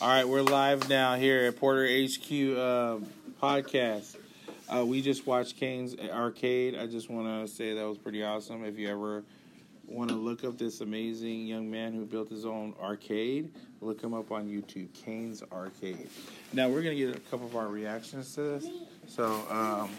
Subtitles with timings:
[0.00, 2.98] All right, we're live now here at Porter HQ uh,
[3.40, 4.16] podcast.
[4.68, 6.76] Uh, we just watched Caine's Arcade.
[6.76, 8.64] I just want to say that was pretty awesome.
[8.64, 9.22] If you ever
[9.86, 14.14] want to look up this amazing young man who built his own arcade, look him
[14.14, 16.08] up on YouTube, Caine's Arcade.
[16.52, 18.66] Now we're gonna get a couple of our reactions to this.
[19.06, 19.90] So, um,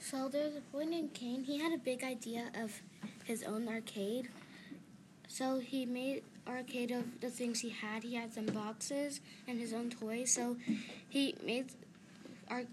[0.00, 1.44] So there's a boy named Caine.
[1.44, 2.72] He had a big idea of
[3.24, 4.28] his own arcade.
[5.38, 8.02] So he made arcade of the things he had.
[8.02, 10.32] He had some boxes and his own toys.
[10.34, 10.56] So
[11.08, 11.66] he made
[12.50, 12.64] ar-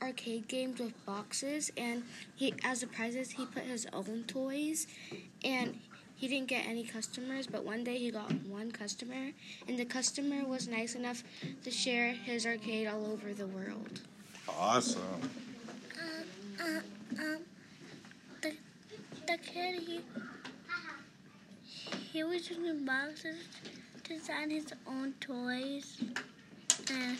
[0.00, 2.04] arcade games with boxes, and
[2.36, 4.86] he as a prizes he put his own toys,
[5.42, 5.80] and
[6.14, 7.48] he didn't get any customers.
[7.48, 9.32] But one day he got one customer,
[9.66, 11.24] and the customer was nice enough
[11.64, 14.00] to share his arcade all over the world.
[14.48, 15.02] awesome.
[16.60, 17.38] uh, um,
[18.42, 18.52] the
[19.26, 20.00] the kid he
[22.12, 23.36] he was using boxes
[24.04, 26.02] to design his own toys,
[26.90, 27.16] and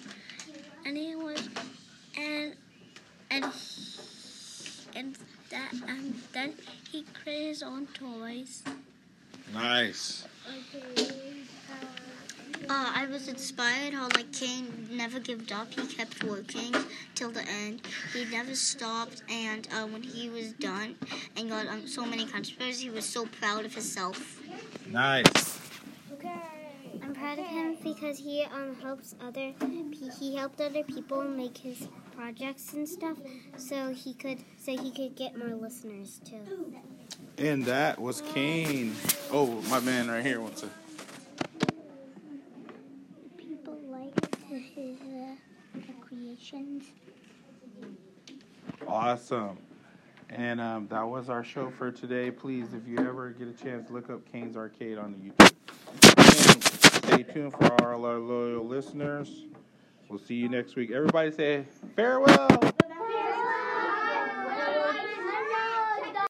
[0.85, 1.49] and he was
[2.19, 2.55] and
[3.31, 3.45] and
[4.95, 5.17] and
[5.51, 6.53] that and then
[6.91, 8.63] he created his own toys.
[9.55, 10.27] Nice.
[12.69, 15.73] Uh, I was inspired how like Caine never gave up.
[15.73, 16.75] He kept working
[17.15, 17.81] till the end.
[18.13, 20.97] He never stopped, and uh, when he was done
[21.37, 24.41] and got um, so many customers, he was so proud of himself.
[24.91, 25.59] Nice.
[26.13, 26.31] Okay.
[27.03, 29.53] I'm proud of him because he um helps other
[29.93, 33.17] he- he helped other people make his projects and stuff
[33.57, 36.43] so he could so he could get more listeners too.
[37.39, 38.95] And that was Caine.
[39.33, 40.69] Oh, my man right here wants to.
[43.39, 44.15] People like
[44.49, 46.85] his uh, creations.
[48.87, 49.57] Awesome.
[50.35, 52.31] And um, that was our show for today.
[52.31, 55.53] Please, if you ever get a chance, look up Caine's Arcade on the YouTube.
[56.55, 56.65] And
[57.05, 59.45] stay tuned for all our loyal listeners.
[60.09, 60.91] We'll see you next week.
[60.91, 61.65] Everybody say
[61.97, 62.73] farewell.